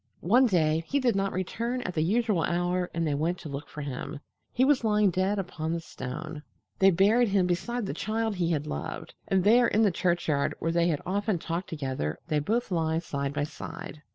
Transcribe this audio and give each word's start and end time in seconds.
One 0.25 0.47
day 0.47 0.83
he 0.87 0.99
did 0.99 1.15
not 1.15 1.31
return 1.31 1.83
at 1.83 1.93
the 1.93 2.01
usual 2.01 2.41
hour 2.41 2.89
and 2.91 3.05
they 3.05 3.13
went 3.13 3.37
to 3.41 3.49
look 3.49 3.69
for 3.69 3.81
him. 3.81 4.19
He 4.51 4.65
was 4.65 4.83
lying 4.83 5.11
dead 5.11 5.37
upon 5.37 5.73
the 5.73 5.79
stone. 5.79 6.41
They 6.79 6.89
buried 6.89 7.27
him 7.29 7.45
beside 7.45 7.85
the 7.85 7.93
child 7.93 8.37
he 8.37 8.49
had 8.49 8.65
loved, 8.65 9.13
and 9.27 9.43
there 9.43 9.67
in 9.67 9.83
the 9.83 9.91
churchyard 9.91 10.55
where 10.57 10.71
they 10.71 10.87
had 10.87 11.03
often 11.05 11.37
talked 11.37 11.69
together 11.69 12.17
they 12.29 12.39
both 12.39 12.71
lie 12.71 12.97
side 12.97 13.31
by 13.35 13.43
side. 13.43 14.01